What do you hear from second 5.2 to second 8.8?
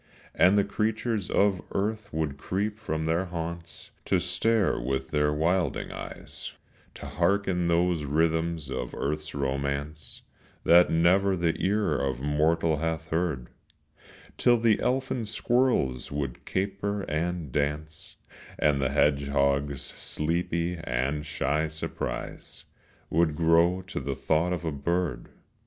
wilding eyes, To hearken those rhythms